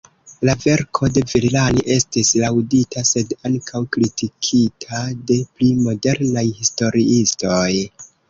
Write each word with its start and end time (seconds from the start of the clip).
La 0.47 0.53
verko 0.61 1.09
de 1.17 1.21
Villani 1.31 1.83
estis 1.95 2.31
laŭdita, 2.43 3.03
sed 3.09 3.35
ankaŭ 3.51 3.83
kritikita 3.97 5.03
de 5.33 5.39
pli 5.59 5.69
modernaj 5.83 6.45
historiistoj. 6.63 7.71